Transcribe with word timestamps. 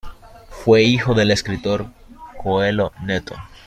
Fue 0.49 0.81
hijo 0.81 1.13
del 1.13 1.29
escritor 1.29 1.85
Coelho 2.41 2.91
Neto. 3.03 3.35